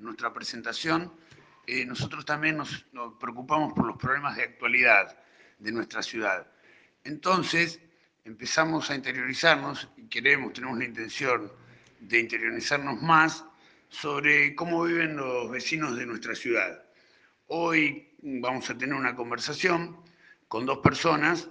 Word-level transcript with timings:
nuestra 0.00 0.32
presentación, 0.32 1.12
eh, 1.66 1.84
nosotros 1.84 2.24
también 2.24 2.56
nos, 2.56 2.86
nos 2.92 3.14
preocupamos 3.14 3.72
por 3.72 3.86
los 3.86 3.96
problemas 3.96 4.36
de 4.36 4.44
actualidad 4.44 5.18
de 5.58 5.72
nuestra 5.72 6.02
ciudad. 6.02 6.46
Entonces, 7.04 7.80
empezamos 8.24 8.90
a 8.90 8.94
interiorizarnos 8.94 9.88
y 9.96 10.08
queremos, 10.08 10.52
tenemos 10.52 10.78
la 10.78 10.84
intención 10.84 11.52
de 12.00 12.20
interiorizarnos 12.20 13.00
más 13.02 13.44
sobre 13.88 14.54
cómo 14.54 14.84
viven 14.84 15.16
los 15.16 15.50
vecinos 15.50 15.96
de 15.96 16.06
nuestra 16.06 16.34
ciudad. 16.34 16.82
Hoy 17.48 18.08
vamos 18.22 18.70
a 18.70 18.78
tener 18.78 18.94
una 18.94 19.16
conversación 19.16 19.96
con 20.48 20.66
dos 20.66 20.78
personas 20.78 21.48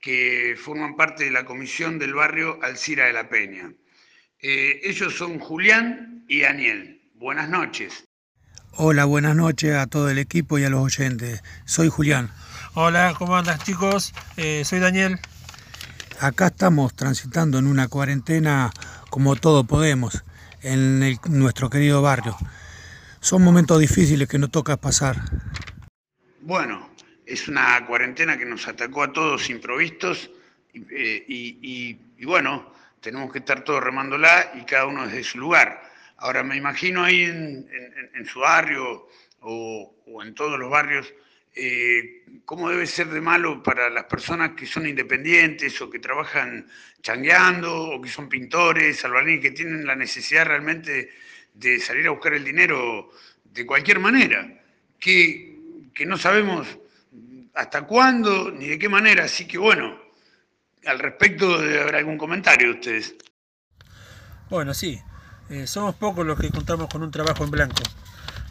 que 0.00 0.56
forman 0.58 0.96
parte 0.96 1.24
de 1.24 1.30
la 1.30 1.44
comisión 1.44 1.98
del 1.98 2.14
barrio 2.14 2.58
Alcira 2.62 3.06
de 3.06 3.12
la 3.12 3.28
Peña. 3.28 3.72
Eh, 4.40 4.80
ellos 4.82 5.14
son 5.14 5.38
Julián 5.38 6.24
y 6.28 6.40
Daniel. 6.40 7.01
Buenas 7.22 7.48
noches. 7.48 8.02
Hola, 8.72 9.04
buenas 9.04 9.36
noches 9.36 9.76
a 9.76 9.86
todo 9.86 10.10
el 10.10 10.18
equipo 10.18 10.58
y 10.58 10.64
a 10.64 10.68
los 10.70 10.82
oyentes. 10.82 11.40
Soy 11.66 11.88
Julián. 11.88 12.32
Hola, 12.74 13.14
¿cómo 13.16 13.36
andas 13.36 13.62
chicos? 13.62 14.12
Eh, 14.36 14.64
soy 14.64 14.80
Daniel. 14.80 15.20
Acá 16.18 16.48
estamos 16.48 16.96
transitando 16.96 17.60
en 17.60 17.68
una 17.68 17.86
cuarentena 17.86 18.72
como 19.08 19.36
todo 19.36 19.62
podemos 19.62 20.24
en 20.62 21.00
el- 21.04 21.20
nuestro 21.28 21.70
querido 21.70 22.02
barrio. 22.02 22.36
Son 23.20 23.40
momentos 23.44 23.78
difíciles 23.78 24.26
que 24.26 24.40
nos 24.40 24.50
toca 24.50 24.76
pasar. 24.76 25.16
Bueno, 26.40 26.90
es 27.24 27.46
una 27.46 27.86
cuarentena 27.86 28.36
que 28.36 28.46
nos 28.46 28.66
atacó 28.66 29.04
a 29.04 29.12
todos 29.12 29.48
improvistos 29.48 30.28
y, 30.74 30.80
eh, 30.92 31.24
y- 31.28 31.58
y- 31.62 32.00
y 32.18 32.24
bueno, 32.24 32.74
tenemos 33.00 33.30
que 33.30 33.38
estar 33.38 33.62
todos 33.62 33.80
remándola 33.80 34.50
y 34.60 34.64
cada 34.64 34.86
uno 34.86 35.06
desde 35.06 35.22
su 35.22 35.38
lugar. 35.38 35.91
Ahora 36.22 36.44
me 36.44 36.56
imagino 36.56 37.02
ahí 37.02 37.24
en, 37.24 38.26
su 38.26 38.38
barrio 38.38 39.08
o, 39.40 40.02
o 40.06 40.22
en 40.22 40.34
todos 40.36 40.56
los 40.56 40.70
barrios, 40.70 41.12
eh, 41.52 42.24
cómo 42.44 42.70
debe 42.70 42.86
ser 42.86 43.08
de 43.08 43.20
malo 43.20 43.60
para 43.60 43.90
las 43.90 44.04
personas 44.04 44.52
que 44.52 44.64
son 44.64 44.86
independientes 44.86 45.80
o 45.82 45.90
que 45.90 45.98
trabajan 45.98 46.68
changueando 47.02 47.74
o 47.74 48.00
que 48.00 48.08
son 48.08 48.28
pintores, 48.28 49.04
albañiles, 49.04 49.42
que 49.42 49.50
tienen 49.50 49.84
la 49.84 49.96
necesidad 49.96 50.46
realmente 50.46 51.10
de 51.52 51.80
salir 51.80 52.06
a 52.06 52.10
buscar 52.10 52.34
el 52.34 52.44
dinero 52.44 53.10
de 53.44 53.66
cualquier 53.66 53.98
manera, 53.98 54.62
que, 55.00 55.58
que 55.92 56.06
no 56.06 56.16
sabemos 56.16 56.68
hasta 57.52 57.82
cuándo 57.82 58.52
ni 58.52 58.68
de 58.68 58.78
qué 58.78 58.88
manera, 58.88 59.24
así 59.24 59.44
que 59.46 59.58
bueno, 59.58 60.00
al 60.86 61.00
respecto 61.00 61.60
debe 61.60 61.80
haber 61.80 61.96
algún 61.96 62.16
comentario 62.16 62.68
de 62.68 62.74
ustedes. 62.74 63.16
Bueno, 64.48 64.72
sí, 64.72 65.00
eh, 65.52 65.66
somos 65.66 65.94
pocos 65.94 66.24
los 66.24 66.40
que 66.40 66.48
contamos 66.48 66.88
con 66.88 67.02
un 67.02 67.10
trabajo 67.10 67.44
en 67.44 67.50
blanco. 67.50 67.82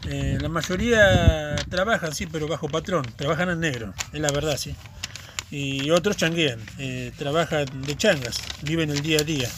Eh, 0.08 0.38
la 0.40 0.48
mayoría 0.48 1.56
trabajan, 1.68 2.14
sí, 2.14 2.26
pero 2.26 2.46
bajo 2.46 2.68
patrón, 2.68 3.04
trabajan 3.16 3.50
en 3.50 3.58
negro, 3.58 3.92
es 4.12 4.20
la 4.20 4.30
verdad, 4.30 4.56
sí. 4.56 4.76
Y 5.50 5.90
otros 5.90 6.16
changuean, 6.16 6.60
eh, 6.78 7.10
trabajan 7.18 7.66
de 7.82 7.96
changas, 7.96 8.40
viven 8.62 8.90
el 8.90 9.02
día 9.02 9.18
a 9.18 9.24
día. 9.24 9.48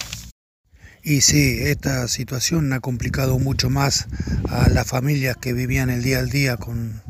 Y 1.03 1.21
sí, 1.21 1.59
esta 1.65 2.09
situación 2.09 2.73
ha 2.73 2.81
complicado 2.81 3.39
mucho 3.39 3.69
más 3.69 4.09
a 4.49 4.71
las 4.71 4.89
familias 4.89 5.37
que 5.37 5.53
vivían 5.53 5.91
el 5.91 6.03
día 6.03 6.21
al 6.21 6.31
día 6.31 6.57
con, 6.57 7.03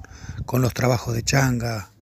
con 0.46 0.62
los 0.62 0.74
trabajos 0.74 1.14
de 1.14 1.22
changa. 1.22 1.92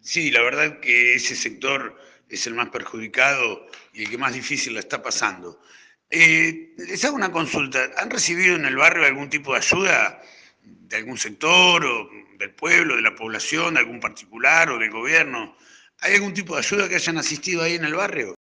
Sí, 0.00 0.30
la 0.30 0.40
verdad 0.42 0.78
que 0.78 1.16
ese 1.16 1.34
sector 1.34 1.96
es 2.28 2.46
el 2.46 2.54
más 2.54 2.68
perjudicado 2.68 3.66
y 3.92 4.04
el 4.04 4.10
que 4.10 4.18
más 4.18 4.34
difícil 4.34 4.74
la 4.74 4.80
está 4.80 5.02
pasando. 5.02 5.60
Eh, 6.10 6.74
les 6.78 7.04
hago 7.04 7.16
una 7.16 7.32
consulta. 7.32 7.80
¿Han 7.98 8.10
recibido 8.10 8.56
en 8.56 8.64
el 8.64 8.76
barrio 8.76 9.04
algún 9.04 9.28
tipo 9.28 9.52
de 9.52 9.58
ayuda 9.58 10.22
de 10.62 10.96
algún 10.96 11.18
sector 11.18 11.84
o 11.84 12.08
del 12.38 12.50
pueblo, 12.50 12.96
de 12.96 13.02
la 13.02 13.14
población, 13.14 13.74
de 13.74 13.80
algún 13.80 14.00
particular 14.00 14.70
o 14.70 14.78
del 14.78 14.90
gobierno? 14.90 15.56
¿Hay 16.00 16.14
algún 16.14 16.34
tipo 16.34 16.54
de 16.54 16.60
ayuda 16.60 16.88
que 16.88 16.96
hayan 16.96 17.18
asistido 17.18 17.62
ahí 17.62 17.74
en 17.74 17.84
el 17.84 17.94
barrio? 17.94 18.34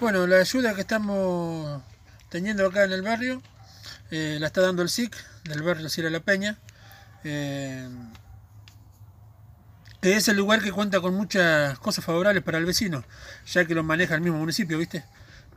Bueno, 0.00 0.26
la 0.26 0.38
ayuda 0.38 0.74
que 0.74 0.82
estamos 0.82 1.82
teniendo 2.28 2.66
acá 2.66 2.84
en 2.84 2.92
el 2.92 3.02
barrio 3.02 3.42
eh, 4.10 4.38
la 4.40 4.48
está 4.48 4.60
dando 4.60 4.82
el 4.82 4.88
SIC 4.88 5.14
del 5.44 5.62
barrio 5.62 5.88
Sierra 5.88 6.10
La 6.10 6.20
Peña. 6.20 6.58
eh, 7.24 7.88
que 10.00 10.16
es 10.16 10.28
el 10.28 10.36
lugar 10.36 10.62
que 10.62 10.72
cuenta 10.72 11.00
con 11.00 11.14
muchas 11.14 11.78
cosas 11.78 12.04
favorables 12.04 12.42
para 12.42 12.56
el 12.56 12.64
vecino, 12.64 13.04
ya 13.46 13.66
que 13.66 13.74
lo 13.74 13.82
maneja 13.82 14.14
el 14.14 14.22
mismo 14.22 14.38
municipio, 14.38 14.78
¿viste? 14.78 15.04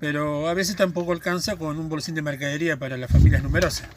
Pero 0.04 0.50
a 0.50 0.54
veces 0.54 0.76
tampoco 0.76 1.14
alcanza 1.14 1.56
con 1.56 1.80
un 1.80 1.88
bolsín 1.88 2.14
de 2.14 2.22
mercadería 2.22 2.76
para 2.76 2.98
las 2.98 3.10
familias 3.10 3.42
numerosas. 3.42 3.88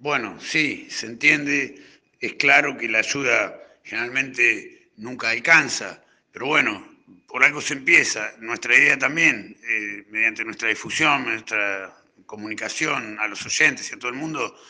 Bueno, 0.00 0.38
sí, 0.38 0.86
se 0.90 1.06
entiende, 1.06 1.82
es 2.20 2.34
claro 2.34 2.76
que 2.76 2.86
la 2.86 2.98
ayuda 2.98 3.58
generalmente 3.82 4.90
nunca 4.98 5.30
alcanza, 5.30 6.02
pero 6.30 6.48
bueno, 6.48 6.86
por 7.26 7.42
algo 7.42 7.62
se 7.62 7.72
empieza. 7.72 8.32
Nuestra 8.38 8.76
idea 8.76 8.98
también, 8.98 9.56
eh, 9.66 10.04
mediante 10.10 10.44
nuestra 10.44 10.68
difusión, 10.68 11.24
nuestra 11.24 11.96
comunicación 12.26 13.16
a 13.18 13.28
los 13.28 13.46
oyentes 13.46 13.90
y 13.90 13.94
a 13.94 13.98
todo 13.98 14.10
el 14.10 14.18
mundo, 14.18 14.60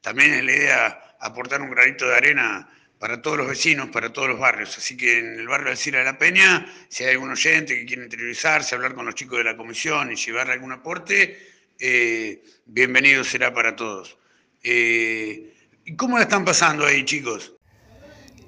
también 0.00 0.32
es 0.32 0.44
la 0.44 0.52
idea 0.52 1.16
aportar 1.18 1.60
un 1.60 1.72
granito 1.72 2.06
de 2.06 2.14
arena 2.14 2.70
para 2.98 3.20
todos 3.20 3.36
los 3.36 3.48
vecinos, 3.48 3.90
para 3.90 4.12
todos 4.12 4.28
los 4.28 4.38
barrios. 4.38 4.76
Así 4.78 4.96
que 4.96 5.18
en 5.18 5.38
el 5.38 5.46
barrio 5.46 5.66
de 5.66 5.70
Alcira 5.72 5.98
de 5.98 6.04
la 6.04 6.18
Peña, 6.18 6.66
si 6.88 7.04
hay 7.04 7.12
algún 7.12 7.30
oyente 7.30 7.74
que 7.74 7.84
quiere 7.84 8.04
interiorizarse, 8.04 8.74
hablar 8.74 8.94
con 8.94 9.06
los 9.06 9.14
chicos 9.14 9.38
de 9.38 9.44
la 9.44 9.56
comisión 9.56 10.12
y 10.12 10.16
llevar 10.16 10.50
algún 10.50 10.72
aporte, 10.72 11.38
eh, 11.78 12.42
bienvenido 12.64 13.22
será 13.24 13.52
para 13.52 13.76
todos. 13.76 14.16
Eh, 14.62 15.52
¿Y 15.84 15.94
cómo 15.96 16.16
la 16.16 16.24
están 16.24 16.44
pasando 16.44 16.86
ahí, 16.86 17.04
chicos? 17.04 17.52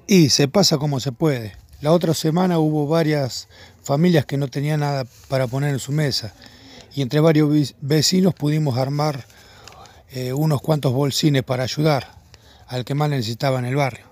Y 0.07 0.29
se 0.29 0.47
pasa 0.47 0.77
como 0.77 0.99
se 0.99 1.11
puede. 1.11 1.55
La 1.81 1.91
otra 1.91 2.13
semana 2.13 2.59
hubo 2.59 2.87
varias 2.87 3.47
familias 3.83 4.25
que 4.25 4.37
no 4.37 4.47
tenían 4.47 4.81
nada 4.81 5.05
para 5.29 5.47
poner 5.47 5.69
en 5.69 5.79
su 5.79 5.91
mesa. 5.91 6.33
Y 6.93 7.01
entre 7.01 7.19
varios 7.19 7.75
vecinos 7.79 8.33
pudimos 8.33 8.77
armar 8.77 9.25
eh, 10.11 10.33
unos 10.33 10.61
cuantos 10.61 10.91
bolsines 10.91 11.43
para 11.43 11.63
ayudar 11.63 12.17
al 12.67 12.83
que 12.83 12.95
más 12.95 13.09
necesitaba 13.09 13.59
en 13.59 13.65
el 13.65 13.75
barrio. 13.75 14.08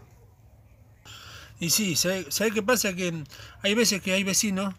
Y 1.60 1.70
sí, 1.70 1.96
¿sabe, 1.96 2.26
sabe 2.30 2.52
qué 2.52 2.62
pasa? 2.64 2.94
Que 2.94 3.24
hay 3.64 3.74
veces 3.74 4.02
que 4.02 4.14
hay 4.14 4.24
vecinos 4.24 4.74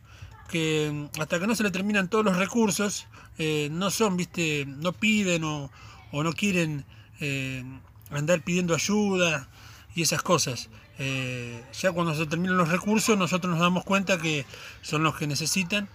que 0.48 0.90
mm, 0.92 1.20
hasta 1.20 1.38
que 1.38 1.46
no 1.46 1.54
se 1.54 1.62
le 1.62 1.70
terminan 1.70 2.08
todos 2.08 2.24
los 2.24 2.36
recursos, 2.36 3.06
eh, 3.38 3.68
no 3.70 3.90
son, 3.90 4.16
viste, 4.16 4.64
no 4.66 4.92
piden 4.92 5.44
o, 5.44 5.70
no 6.12 6.32
quieren 6.32 6.84
eh, 7.20 7.62
andar 8.10 8.40
pidiendo 8.42 8.74
ayuda 8.74 9.48
y 9.94 10.02
esas 10.02 10.22
cosas. 10.22 10.70
Eh, 10.98 11.62
ya 11.80 11.92
cuando 11.92 12.14
se 12.14 12.26
terminan 12.26 12.56
los 12.56 12.70
recursos, 12.70 13.16
nosotros 13.16 13.52
nos 13.52 13.60
damos 13.60 13.84
cuenta 13.84 14.18
que 14.18 14.44
son 14.82 15.04
los 15.04 15.16
que 15.16 15.28
necesitan 15.28 15.88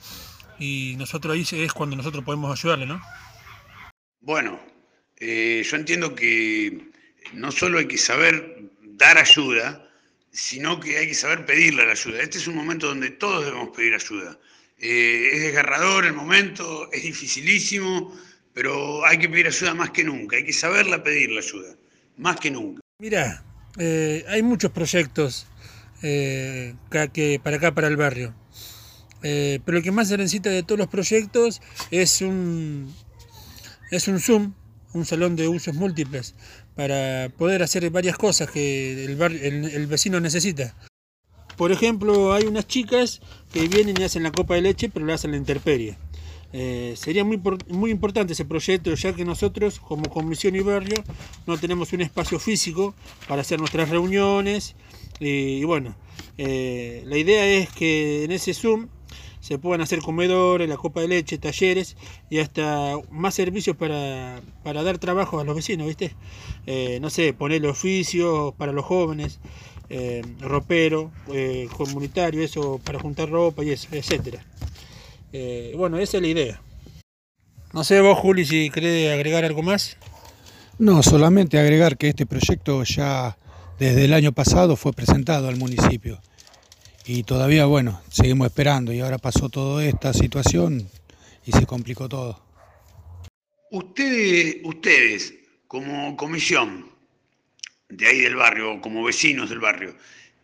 y 0.60 0.96
nosotros 0.98 1.34
ahí 1.34 1.46
es 1.64 1.74
cuando 1.74 1.96
nosotros 1.96 2.24
podemos 2.24 2.58
ayudarle, 2.58 2.86
¿no? 2.86 3.02
Bueno, 4.22 4.58
yo 5.20 5.76
entiendo 5.76 6.16
que 6.16 6.90
no 7.34 7.52
solo 7.52 7.80
hay 7.80 7.88
que 7.88 7.98
saber 7.98 8.72
dar 8.82 9.18
ayuda, 9.18 9.83
sino 10.34 10.80
que 10.80 10.98
hay 10.98 11.08
que 11.08 11.14
saber 11.14 11.46
pedirle 11.46 11.86
la 11.86 11.92
ayuda. 11.92 12.22
Este 12.22 12.40
es 12.40 12.48
un 12.48 12.56
momento 12.56 12.88
donde 12.88 13.12
todos 13.12 13.46
debemos 13.46 13.70
pedir 13.70 13.94
ayuda. 13.94 14.38
Eh, 14.80 15.30
es 15.32 15.42
desgarrador 15.44 16.06
el 16.06 16.14
momento, 16.14 16.92
es 16.92 17.04
dificilísimo, 17.04 18.14
pero 18.54 19.06
hay 19.06 19.20
que 19.20 19.30
pedir 19.30 19.48
ayuda 19.48 19.76
más 19.76 19.92
que 19.92 20.04
nunca, 20.04 20.36
hay 20.36 20.44
que 20.44 20.52
saberla 20.52 21.04
pedir 21.04 21.30
la 21.32 21.40
ayuda, 21.40 21.76
más 22.18 22.40
que 22.40 22.50
nunca. 22.50 22.82
Mira, 23.00 23.44
eh, 23.78 24.26
hay 24.28 24.42
muchos 24.42 24.72
proyectos 24.72 25.46
eh, 26.02 26.74
para 26.90 27.56
acá, 27.58 27.74
para 27.74 27.88
el 27.88 27.96
barrio. 27.96 28.36
Pero 29.22 29.78
el 29.78 29.84
que 29.84 29.92
más 29.92 30.10
se 30.10 30.18
necesita 30.18 30.50
de 30.50 30.64
todos 30.64 30.78
los 30.80 30.90
proyectos 30.90 31.62
es 31.92 32.22
un, 32.22 32.94
es 33.90 34.10
un 34.10 34.20
Zoom, 34.20 34.54
un 34.94 35.06
salón 35.06 35.36
de 35.36 35.48
usos 35.48 35.76
múltiples, 35.76 36.36
para 36.76 37.30
poder 37.38 37.64
hacer 37.64 37.90
varias 37.90 38.18
cosas 38.18 38.50
que 38.50 39.06
el, 39.06 39.16
bar- 39.16 39.32
el- 39.32 39.88
vecino 39.88 40.20
necesita. 40.20 40.76
Por 41.58 41.72
ejemplo, 41.72 42.34
hay 42.34 42.46
unas 42.46 42.68
chicas 42.68 43.22
que 43.52 43.68
vienen 43.68 43.96
y 44.00 44.04
hacen 44.04 44.24
la 44.24 44.32
copa 44.32 44.56
de 44.56 44.62
leche, 44.62 44.90
pero 44.90 45.06
la 45.06 45.14
hacen 45.16 45.30
en 45.30 45.34
la 45.34 45.38
intemperie. 45.40 45.98
Eh, 46.52 46.94
sería 46.98 47.24
muy, 47.24 47.42
muy 47.70 47.90
importante 47.92 48.34
ese 48.34 48.46
proyecto, 48.46 48.94
ya 48.94 49.14
que 49.14 49.26
nosotros, 49.26 49.80
como 49.80 50.10
Comisión 50.10 50.56
y 50.56 50.60
Barrio, 50.62 51.04
no 51.48 51.58
tenemos 51.58 51.94
un 51.94 52.02
espacio 52.02 52.40
físico 52.40 52.94
para 53.28 53.42
hacer 53.42 53.60
nuestras 53.60 53.90
reuniones. 53.90 54.76
Y, 55.20 55.28
y 55.60 55.64
bueno, 55.64 55.96
eh, 56.38 57.04
la 57.06 57.18
idea 57.18 57.46
es 57.46 57.70
que 57.70 58.24
en 58.24 58.32
ese 58.32 58.54
Zoom 58.54 58.88
se 59.44 59.58
puedan 59.58 59.82
hacer 59.82 60.00
comedores, 60.00 60.70
la 60.70 60.78
copa 60.78 61.02
de 61.02 61.10
leche, 61.10 61.38
talleres 61.38 61.98
y 62.30 62.40
hasta 62.40 62.96
más 63.12 63.36
servicios 63.36 63.76
para, 63.76 64.42
para 64.64 64.84
dar 64.84 65.00
trabajo 65.00 65.42
a 65.42 65.44
los 65.44 65.54
vecinos, 65.54 65.86
¿viste? 65.86 66.16
Eh, 66.66 67.00
no 67.02 67.10
sé, 67.10 67.34
ponerle 67.34 67.68
oficios 67.68 68.54
para 68.54 68.72
los 68.72 68.86
jóvenes, 68.86 69.42
eh, 69.90 70.22
ropero, 70.40 71.12
eh, 71.34 71.68
comunitario, 71.76 72.42
eso 72.42 72.80
para 72.86 73.00
juntar 73.00 73.30
ropa 73.30 73.66
y 73.66 73.72
eso, 73.72 73.90
etcétera. 73.92 74.46
Bueno, 75.76 75.98
esa 75.98 76.18
es 76.18 76.24
la 76.24 76.30
idea. 76.30 76.62
No 77.74 77.84
sé 77.84 78.00
vos, 78.00 78.18
Juli, 78.18 78.46
si 78.46 78.70
querés 78.70 79.12
agregar 79.12 79.44
algo 79.44 79.62
más. 79.62 79.98
No, 80.80 81.04
solamente 81.04 81.60
agregar 81.60 81.98
que 81.98 82.08
este 82.08 82.26
proyecto 82.26 82.82
ya 82.86 83.38
desde 83.78 84.06
el 84.06 84.14
año 84.14 84.32
pasado 84.32 84.78
fue 84.78 84.94
presentado 84.94 85.50
al 85.50 85.58
municipio 85.58 86.22
y 87.06 87.24
todavía, 87.24 87.66
bueno, 87.66 88.02
seguimos 88.10 88.48
esperando 88.48 88.94
y 88.94 89.00
ahora 89.00 89.18
pasó 89.18 89.50
toda 89.50 89.86
esta 89.86 90.14
situación 90.14 90.90
y 91.46 91.52
se 91.52 91.66
complicó 91.66 92.08
todo. 92.08 92.42
Ustedes, 93.72 94.58
ustedes 94.64 95.34
como 95.68 96.16
comisión 96.16 96.90
de 97.90 98.08
ahí 98.08 98.22
del 98.22 98.36
barrio, 98.36 98.80
como 98.82 99.04
vecinos 99.04 99.50
del 99.50 99.60
barrio, 99.60 99.96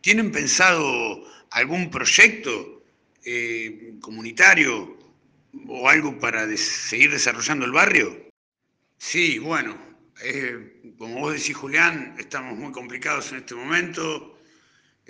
¿tienen 0.02 0.32
pensado 0.32 1.24
algún 1.52 1.90
proyecto 1.90 2.84
eh, 3.26 3.94
comunitario 4.02 4.98
o 5.68 5.90
algo 5.90 6.18
para 6.20 6.46
seguir 6.58 7.12
desarrollando 7.12 7.66
el 7.66 7.72
barrio? 7.72 8.30
Sí, 8.98 9.40
bueno, 9.40 9.78
eh, 10.24 10.94
como 10.98 11.22
vos 11.22 11.34
decís, 11.34 11.56
Julián, 11.56 12.16
estamos 12.20 12.58
muy 12.58 12.72
complicados 12.72 13.32
en 13.32 13.38
este 13.38 13.56
momento. 13.56 14.29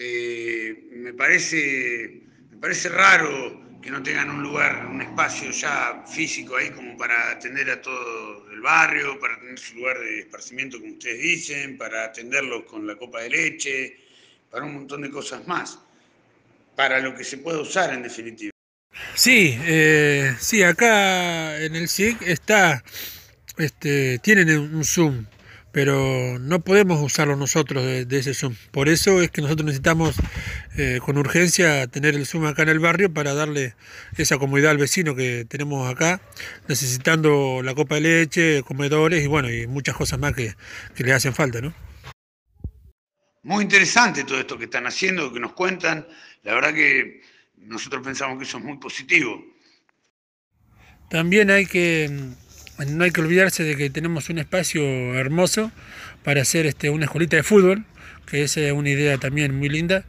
Eh, 0.02 0.88
me, 0.94 1.14
parece, 1.14 2.22
me 2.52 2.58
parece 2.58 2.88
raro 2.88 3.80
que 3.82 3.92
no 3.92 4.02
tengan 4.02 4.30
un 4.30 4.42
lugar, 4.42 4.86
un 4.86 5.02
espacio 5.02 5.52
ya 5.52 6.06
físico 6.08 6.56
ahí 6.56 6.70
como 6.70 6.96
para 6.98 7.32
atender 7.32 7.70
a 7.70 7.82
todo 7.82 8.50
el 8.50 8.62
barrio, 8.62 9.20
para 9.20 9.38
tener 9.38 9.60
su 9.60 9.76
lugar 9.76 10.00
de 10.00 10.20
esparcimiento, 10.20 10.80
como 10.80 10.94
ustedes 10.94 11.22
dicen, 11.22 11.78
para 11.78 12.06
atenderlos 12.06 12.64
con 12.64 12.88
la 12.88 12.96
copa 12.96 13.20
de 13.20 13.30
leche, 13.30 13.98
para 14.50 14.64
un 14.64 14.76
montón 14.76 15.02
de 15.02 15.12
cosas 15.12 15.46
más, 15.48 15.80
para 16.78 17.02
lo 17.02 17.14
que 17.14 17.26
se 17.26 17.40
puede 17.40 17.60
usar 17.60 17.94
en 17.94 18.02
definitiva. 18.02 18.52
Sí, 19.16 19.58
eh, 19.64 20.34
sí, 20.40 20.64
acá 20.64 21.62
en 21.62 21.76
el 21.76 21.90
SIC 21.90 22.22
está, 22.22 22.86
este, 23.58 24.18
tienen 24.20 24.50
un 24.50 24.86
Zoom 24.86 25.26
pero 25.72 26.40
no 26.40 26.60
podemos 26.62 27.02
usarlo 27.02 27.36
nosotros 27.36 27.84
de, 27.84 28.18
ese 28.18 28.34
Zoom. 28.34 28.56
Por 28.72 28.90
eso 28.90 29.22
es 29.22 29.30
que 29.30 29.42
nosotros 29.42 29.66
necesitamos 29.66 30.16
eh, 30.78 31.00
con 31.04 31.18
urgencia 31.18 31.88
tener 31.88 32.16
el 32.16 32.26
Zoom 32.26 32.46
acá 32.46 32.64
en 32.64 32.70
el 32.70 32.80
barrio 32.80 33.14
para 33.14 33.34
darle 33.34 33.76
esa 34.18 34.38
comodidad 34.38 34.72
al 34.72 34.78
vecino 34.78 35.16
que 35.16 35.46
tenemos 35.48 35.90
acá, 35.92 36.22
necesitando 36.68 37.62
la 37.64 37.76
copa 37.76 37.96
de 37.96 38.02
leche, 38.02 38.64
comedores 38.64 39.24
y 39.24 39.28
bueno, 39.28 39.52
y 39.52 39.68
muchas 39.68 39.96
cosas 39.96 40.20
más 40.20 40.34
que, 40.34 40.56
que 40.96 41.04
le 41.04 41.14
hacen 41.14 41.34
falta, 41.34 41.62
¿no? 41.62 41.74
Muy 43.44 43.64
interesante 43.64 44.24
todo 44.24 44.40
esto 44.40 44.58
que 44.58 44.66
están 44.66 44.86
haciendo, 44.86 45.32
que 45.32 45.40
nos 45.40 45.54
cuentan. 45.54 46.08
La 46.44 46.54
verdad 46.54 46.74
que 46.74 47.22
nosotros 47.58 48.04
pensamos 48.04 48.38
que 48.38 48.44
eso 48.44 48.58
es 48.58 48.64
muy 48.64 48.78
positivo. 48.78 49.44
También 51.10 51.50
hay 51.50 51.66
que 51.66 52.36
no 52.88 53.04
hay 53.04 53.12
que 53.12 53.22
olvidarse 53.22 53.64
de 53.64 53.76
que 53.76 53.90
tenemos 53.90 54.30
un 54.30 54.40
espacio 54.40 54.84
hermoso 55.16 55.72
para 56.24 56.42
hacer 56.42 56.66
este, 56.66 56.90
una 56.90 57.06
escuelita 57.06 57.36
de 57.36 57.44
fútbol, 57.44 57.86
que 58.26 58.44
es 58.44 58.58
eh, 58.58 58.72
una 58.72 58.90
idea 58.90 59.18
también 59.18 59.56
muy 59.56 59.70
linda. 59.70 60.06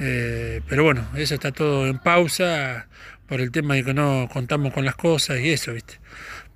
Eh, 0.00 0.60
pero 0.68 0.84
bueno, 0.84 1.08
eso 1.16 1.34
está 1.34 1.52
todo 1.52 1.86
en 1.86 1.98
pausa 1.98 2.86
por 3.28 3.40
el 3.40 3.50
tema 3.50 3.74
de 3.74 3.84
que 3.84 3.94
no 3.94 4.28
contamos 4.32 4.72
con 4.72 4.84
las 4.84 4.94
cosas 4.94 5.40
y 5.40 5.50
eso, 5.50 5.72
¿viste? 5.72 5.98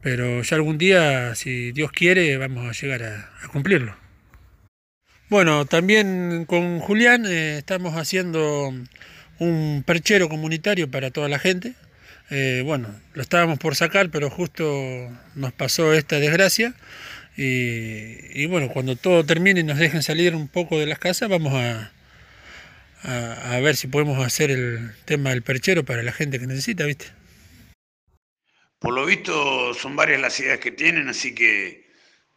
Pero 0.02 0.42
ya 0.42 0.56
algún 0.56 0.78
día, 0.78 1.34
si 1.34 1.72
Dios 1.72 1.90
quiere, 1.92 2.36
vamos 2.36 2.68
a 2.68 2.72
llegar 2.72 3.02
a, 3.02 3.48
cumplirlo. 3.48 3.96
Bueno, 5.28 5.64
también 5.64 6.44
con 6.46 6.80
Julián 6.80 7.24
eh, 7.26 7.58
estamos 7.58 7.94
haciendo 7.96 8.72
un 9.38 9.82
perchero 9.86 10.28
comunitario 10.28 10.90
para 10.90 11.10
toda 11.10 11.28
la 11.28 11.38
gente. 11.38 11.74
Eh, 12.30 12.62
bueno, 12.64 12.88
lo 13.14 13.22
estábamos 13.22 13.58
por 13.58 13.74
sacar, 13.74 14.10
pero 14.10 14.30
justo 14.30 14.64
nos 15.34 15.52
pasó 15.52 15.92
esta 15.92 16.18
desgracia. 16.18 16.74
Y, 17.36 18.44
bueno, 18.46 18.68
cuando 18.68 18.96
todo 18.96 19.24
termine 19.24 19.60
y 19.60 19.64
nos 19.64 19.78
dejen 19.78 20.02
salir 20.02 20.34
un 20.34 20.46
poco 20.46 20.78
de 20.78 20.86
las 20.86 20.98
casas, 20.98 21.30
vamos 21.30 21.54
a, 21.54 21.90
a, 23.02 23.60
ver 23.60 23.76
si 23.76 23.86
podemos 23.86 24.22
hacer 24.24 24.50
el 24.50 24.92
tema 25.06 25.30
del 25.30 25.42
perchero 25.42 25.84
para 25.84 26.02
la 26.02 26.12
gente 26.12 26.38
que 26.38 26.46
necesita, 26.46 26.84
¿viste? 26.84 27.06
Por 28.78 28.94
lo 28.94 29.06
visto 29.06 29.72
son 29.72 29.96
varias 29.96 30.20
las 30.20 30.38
ideas 30.40 30.58
que 30.58 30.70
tienen, 30.70 31.08
así 31.08 31.34
que 31.34 31.90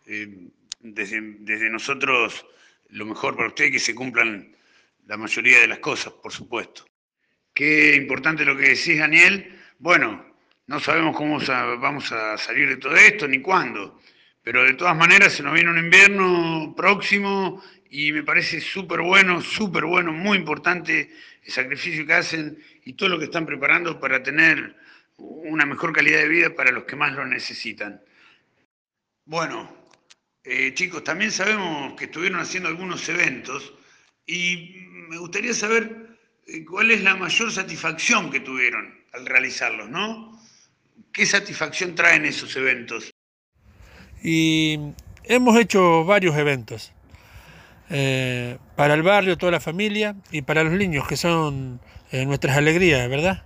eh, 0.07 0.47
desde, 0.79 1.19
desde, 1.39 1.69
nosotros 1.69 2.45
lo 2.89 3.05
mejor 3.05 3.35
para 3.35 3.49
ustedes 3.49 3.71
es 3.71 3.73
que 3.73 3.79
se 3.79 3.95
cumplan 3.95 4.55
la 5.05 5.17
mayoría 5.17 5.59
de 5.59 5.67
las 5.67 5.79
cosas, 5.79 6.13
por 6.13 6.31
supuesto. 6.31 6.85
Qué 7.53 7.95
importante 7.95 8.45
lo 8.45 8.55
que 8.55 8.69
decís, 8.69 8.99
Daniel. 8.99 9.52
Bueno, 9.83 10.25
no 10.67 10.79
sabemos 10.79 11.13
cómo 11.13 11.39
vamos 11.77 12.09
a 12.13 12.37
salir 12.37 12.69
de 12.69 12.77
todo 12.77 12.95
esto 12.95 13.27
ni 13.27 13.41
cuándo, 13.41 13.99
pero 14.41 14.63
de 14.63 14.75
todas 14.75 14.95
maneras 14.95 15.33
se 15.33 15.43
nos 15.43 15.53
viene 15.53 15.71
un 15.71 15.77
invierno 15.77 16.73
próximo 16.73 17.61
y 17.89 18.13
me 18.13 18.23
parece 18.23 18.61
súper 18.61 19.01
bueno, 19.01 19.41
súper 19.41 19.83
bueno, 19.83 20.13
muy 20.13 20.37
importante 20.37 21.11
el 21.43 21.51
sacrificio 21.51 22.07
que 22.07 22.13
hacen 22.13 22.63
y 22.85 22.93
todo 22.93 23.09
lo 23.09 23.19
que 23.19 23.25
están 23.25 23.45
preparando 23.45 23.99
para 23.99 24.23
tener 24.23 24.73
una 25.17 25.65
mejor 25.65 25.91
calidad 25.91 26.19
de 26.19 26.29
vida 26.29 26.55
para 26.55 26.71
los 26.71 26.85
que 26.85 26.95
más 26.95 27.11
lo 27.11 27.25
necesitan. 27.25 28.01
Bueno, 29.25 29.89
eh, 30.45 30.73
chicos, 30.73 31.03
también 31.03 31.29
sabemos 31.29 31.95
que 31.99 32.05
estuvieron 32.05 32.39
haciendo 32.39 32.69
algunos 32.69 33.09
eventos 33.09 33.73
y 34.25 34.87
me 35.09 35.17
gustaría 35.17 35.53
saber 35.53 36.12
cuál 36.69 36.91
es 36.91 37.01
la 37.01 37.15
mayor 37.15 37.51
satisfacción 37.51 38.29
que 38.29 38.39
tuvieron 38.39 38.93
al 39.13 39.25
realizarlos, 39.25 39.89
¿no? 39.89 40.39
¿Qué 41.11 41.25
satisfacción 41.25 41.95
traen 41.95 42.25
esos 42.25 42.55
eventos? 42.55 43.11
Y 44.23 44.79
hemos 45.23 45.57
hecho 45.57 46.05
varios 46.05 46.35
eventos. 46.37 46.93
Eh, 47.89 48.57
para 48.75 48.93
el 48.93 49.03
barrio, 49.03 49.37
toda 49.37 49.51
la 49.51 49.59
familia 49.59 50.15
y 50.31 50.41
para 50.41 50.63
los 50.63 50.73
niños, 50.73 51.07
que 51.07 51.17
son 51.17 51.79
eh, 52.11 52.25
nuestras 52.25 52.57
alegrías, 52.57 53.07
¿verdad? 53.09 53.43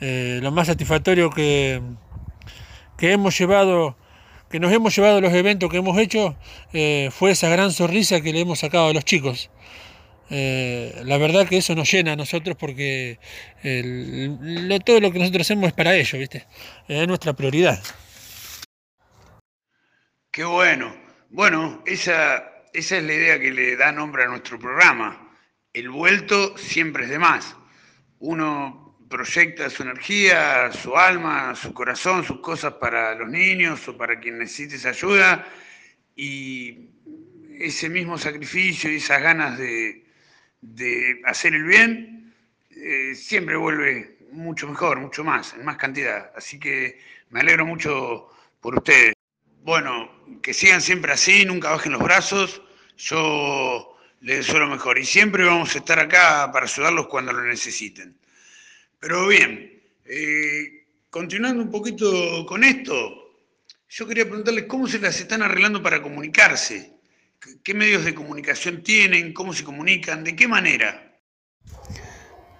Eh, 0.00 0.40
lo 0.42 0.50
más 0.50 0.66
satisfactorio 0.66 1.30
que, 1.30 1.80
que 2.98 3.12
hemos 3.12 3.38
llevado, 3.38 3.96
que 4.50 4.58
nos 4.58 4.72
hemos 4.72 4.96
llevado 4.96 5.18
a 5.18 5.20
los 5.20 5.32
eventos 5.32 5.70
que 5.70 5.76
hemos 5.76 5.98
hecho, 5.98 6.36
fue 7.10 7.30
esa 7.30 7.48
gran 7.48 7.70
sonrisa 7.72 8.20
que 8.20 8.32
le 8.32 8.40
hemos 8.40 8.58
sacado 8.58 8.88
a 8.88 8.92
los 8.92 9.04
chicos. 9.04 9.50
Eh, 10.30 11.02
la 11.04 11.18
verdad 11.18 11.48
que 11.48 11.58
eso 11.58 11.74
nos 11.74 11.90
llena 11.90 12.12
a 12.12 12.16
nosotros 12.16 12.56
porque 12.58 13.18
todo 14.84 15.00
lo 15.00 15.12
que 15.12 15.18
nosotros 15.18 15.46
hacemos 15.46 15.68
es 15.68 15.74
para 15.74 15.94
ellos, 15.94 16.18
¿viste? 16.18 16.46
Es 16.88 17.06
nuestra 17.06 17.32
prioridad. 17.32 17.82
Qué 20.30 20.44
bueno. 20.44 20.94
Bueno, 21.30 21.82
esa, 21.86 22.44
esa 22.72 22.96
es 22.96 23.04
la 23.04 23.14
idea 23.14 23.40
que 23.40 23.50
le 23.50 23.76
da 23.76 23.92
nombre 23.92 24.24
a 24.24 24.28
nuestro 24.28 24.58
programa. 24.58 25.34
El 25.72 25.90
vuelto 25.90 26.56
siempre 26.56 27.04
es 27.04 27.10
de 27.10 27.18
más. 27.18 27.56
Uno 28.18 28.98
proyecta 29.08 29.70
su 29.70 29.82
energía, 29.82 30.70
su 30.72 30.96
alma, 30.96 31.54
su 31.54 31.72
corazón, 31.72 32.24
sus 32.24 32.40
cosas 32.40 32.74
para 32.74 33.14
los 33.14 33.28
niños 33.28 33.86
o 33.88 33.96
para 33.96 34.18
quien 34.18 34.38
necesite 34.38 34.76
esa 34.76 34.90
ayuda 34.90 35.46
y 36.14 36.90
ese 37.58 37.88
mismo 37.88 38.18
sacrificio 38.18 38.90
y 38.90 38.96
esas 38.96 39.22
ganas 39.22 39.58
de, 39.58 40.05
de 40.74 41.20
hacer 41.24 41.54
el 41.54 41.64
bien, 41.64 42.34
eh, 42.70 43.14
siempre 43.14 43.56
vuelve 43.56 44.18
mucho 44.32 44.68
mejor, 44.68 45.00
mucho 45.00 45.24
más, 45.24 45.54
en 45.54 45.64
más 45.64 45.76
cantidad. 45.76 46.32
Así 46.36 46.58
que 46.58 46.98
me 47.30 47.40
alegro 47.40 47.64
mucho 47.66 48.28
por 48.60 48.76
ustedes. 48.76 49.14
Bueno, 49.62 50.10
que 50.42 50.52
sigan 50.52 50.80
siempre 50.80 51.12
así, 51.12 51.44
nunca 51.44 51.70
bajen 51.70 51.92
los 51.92 52.02
brazos. 52.02 52.62
Yo 52.96 53.96
les 54.20 54.38
deseo 54.38 54.60
lo 54.60 54.68
mejor 54.68 54.98
y 54.98 55.04
siempre 55.04 55.44
vamos 55.44 55.74
a 55.74 55.78
estar 55.78 55.98
acá 55.98 56.50
para 56.52 56.66
ayudarlos 56.66 57.08
cuando 57.08 57.32
lo 57.32 57.42
necesiten. 57.42 58.16
Pero 58.98 59.28
bien, 59.28 59.82
eh, 60.04 60.86
continuando 61.10 61.62
un 61.62 61.70
poquito 61.70 62.44
con 62.46 62.64
esto, 62.64 63.26
yo 63.88 64.06
quería 64.06 64.24
preguntarles 64.24 64.64
cómo 64.64 64.86
se 64.86 64.98
las 64.98 65.20
están 65.20 65.42
arreglando 65.42 65.82
para 65.82 66.02
comunicarse. 66.02 66.95
¿Qué 67.62 67.74
medios 67.74 68.04
de 68.04 68.14
comunicación 68.14 68.82
tienen? 68.82 69.32
¿Cómo 69.32 69.52
se 69.52 69.64
comunican? 69.64 70.24
¿De 70.24 70.34
qué 70.36 70.48
manera? 70.48 71.20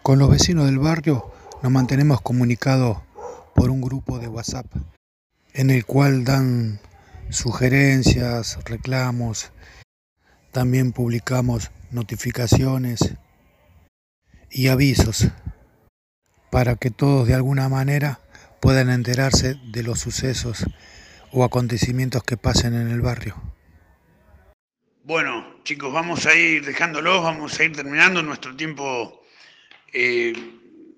Con 0.02 0.18
los 0.18 0.30
vecinos 0.30 0.66
del 0.66 0.78
barrio 0.78 1.32
nos 1.62 1.72
mantenemos 1.72 2.20
comunicados 2.20 2.98
por 3.54 3.70
un 3.70 3.80
grupo 3.80 4.18
de 4.18 4.28
WhatsApp 4.28 4.66
en 5.56 5.70
el 5.70 5.86
cual 5.86 6.24
dan 6.24 6.80
sugerencias, 7.30 8.58
reclamos, 8.66 9.52
también 10.52 10.92
publicamos 10.92 11.70
notificaciones 11.90 13.14
y 14.50 14.68
avisos 14.68 15.28
para 16.50 16.76
que 16.76 16.90
todos 16.90 17.26
de 17.26 17.34
alguna 17.34 17.70
manera 17.70 18.20
puedan 18.60 18.90
enterarse 18.90 19.56
de 19.72 19.82
los 19.82 20.00
sucesos 20.00 20.66
o 21.32 21.42
acontecimientos 21.42 22.22
que 22.22 22.36
pasen 22.36 22.74
en 22.74 22.88
el 22.88 23.00
barrio. 23.00 23.55
Bueno, 25.06 25.60
chicos, 25.62 25.92
vamos 25.92 26.26
a 26.26 26.34
ir 26.34 26.64
dejándolos, 26.64 27.22
vamos 27.22 27.60
a 27.60 27.62
ir 27.62 27.76
terminando. 27.76 28.24
Nuestro 28.24 28.56
tiempo 28.56 29.22
eh, 29.92 30.32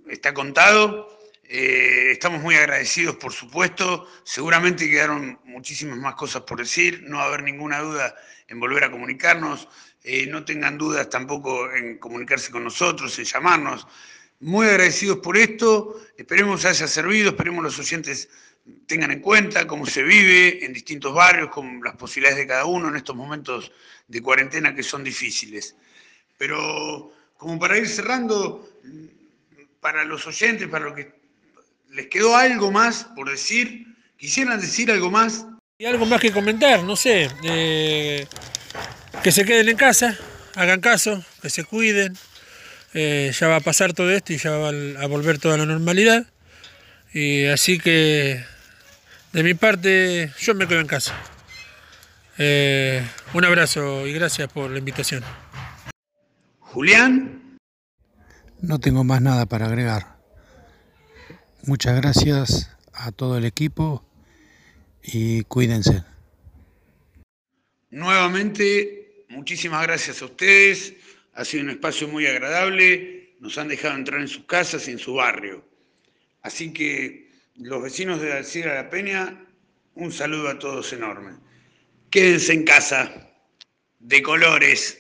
está 0.09 0.33
contado. 0.33 1.21
Eh, 1.45 2.13
estamos 2.13 2.41
muy 2.41 2.55
agradecidos, 2.55 3.17
por 3.17 3.35
supuesto. 3.35 4.09
Seguramente 4.25 4.89
quedaron 4.89 5.39
muchísimas 5.45 5.99
más 5.99 6.15
cosas 6.15 6.41
por 6.45 6.57
decir. 6.59 7.03
No 7.03 7.19
va 7.19 7.25
a 7.25 7.27
haber 7.27 7.43
ninguna 7.43 7.81
duda 7.81 8.15
en 8.47 8.59
volver 8.59 8.85
a 8.85 8.91
comunicarnos. 8.91 9.69
Eh, 10.03 10.27
no 10.27 10.43
tengan 10.43 10.79
dudas 10.79 11.11
tampoco 11.11 11.71
en 11.71 11.99
comunicarse 11.99 12.51
con 12.51 12.65
nosotros, 12.65 13.19
en 13.19 13.27
llamarnos. 13.27 13.87
Muy 14.41 14.69
agradecidos 14.69 15.19
por 15.19 15.37
esto. 15.37 16.01
Esperemos 16.17 16.65
haya 16.65 16.87
servido, 16.87 17.29
esperemos 17.29 17.63
los 17.63 17.79
oyentes 17.79 18.31
tengan 18.87 19.11
en 19.11 19.21
cuenta 19.21 19.67
cómo 19.67 19.87
se 19.87 20.03
vive 20.03 20.65
en 20.65 20.73
distintos 20.73 21.15
barrios, 21.15 21.51
con 21.51 21.81
las 21.85 21.97
posibilidades 21.97 22.39
de 22.39 22.47
cada 22.47 22.65
uno 22.65 22.89
en 22.89 22.97
estos 22.97 23.15
momentos 23.15 23.71
de 24.07 24.23
cuarentena 24.23 24.75
que 24.75 24.83
son 24.83 25.05
difíciles. 25.05 25.77
Pero 26.39 27.13
como 27.37 27.59
para 27.59 27.79
ir 27.79 27.89
cerrando, 27.89 28.69
para 29.81 30.05
los 30.05 30.27
oyentes, 30.27 30.67
para 30.69 30.87
lo 30.87 30.95
que 30.95 31.13
les 31.91 32.07
quedó 32.07 32.37
algo 32.37 32.71
más 32.71 33.05
por 33.15 33.31
decir, 33.31 33.87
quisieran 34.17 34.61
decir 34.61 34.91
algo 34.91 35.11
más. 35.11 35.47
Y 35.79 35.85
algo 35.85 36.07
más 36.07 36.21
que 36.21 36.33
comentar, 36.33 36.83
no 36.83 36.97
sé, 36.97 37.31
eh, 37.45 38.27
que 39.23 39.33
se 39.33 39.45
queden 39.45 39.69
en 39.69 39.77
casa, 39.77 40.19
hagan 40.55 40.81
caso, 40.81 41.25
que 41.41 41.51
se 41.51 41.65
cuiden, 41.65 42.17
eh, 42.95 43.33
ya 43.39 43.49
va 43.49 43.57
a 43.57 43.61
pasar 43.61 43.93
todo 43.93 44.11
esto 44.11 44.33
y 44.33 44.39
ya 44.39 44.51
va 44.51 44.71
a 44.71 45.07
volver 45.07 45.39
toda 45.39 45.57
la 45.57 45.67
normalidad. 45.67 46.27
Y 47.13 47.47
así 47.47 47.79
que 47.79 48.45
de 49.33 49.43
mi 49.43 49.55
parte 49.55 50.33
yo 50.41 50.55
me 50.55 50.67
quedo 50.67 50.81
en 50.81 50.87
casa. 50.87 51.15
Eh, 52.39 53.05
un 53.35 53.45
abrazo 53.45 54.07
y 54.07 54.13
gracias 54.13 54.51
por 54.53 54.71
la 54.71 54.79
invitación. 54.79 55.25
Julián. 56.61 57.59
No 58.61 58.79
tengo 58.79 59.05
más 59.05 59.21
nada 59.23 59.47
para 59.47 59.67
agregar. 59.67 60.19
Muchas 61.65 62.01
gracias 62.01 62.77
a 62.93 63.13
todo 63.13 63.39
el 63.39 63.45
equipo 63.45 64.05
y 65.03 65.43
cuídense. 65.43 66.05
Nuevamente, 67.91 69.25
muchísimas 69.29 69.83
gracias 69.83 70.23
a 70.23 70.27
ustedes. 70.27 70.95
Ha 71.35 71.45
sido 71.45 71.65
un 71.65 71.71
espacio 71.71 72.09
muy 72.09 72.27
agradable. 72.27 73.35
Nos 73.41 73.59
han 73.59 73.69
dejado 73.69 73.95
entrar 73.95 74.21
en 74.21 74.29
sus 74.29 74.45
casas 74.45 74.87
y 74.89 74.93
en 74.93 74.99
su 74.99 75.15
barrio. 75.15 75.65
Así 76.43 76.73
que 76.73 77.28
los 77.59 77.83
vecinos 77.83 78.21
de 78.21 78.33
Alcira 78.33 78.75
La 78.75 78.91
Peña, 78.91 79.45
un 79.95 80.13
saludo 80.13 80.49
a 80.49 80.59
todos 80.59 80.93
enorme. 80.93 81.33
Quédense 82.11 82.53
en 82.53 82.65
casa, 82.65 83.33
de 83.99 84.23
colores. 84.23 84.97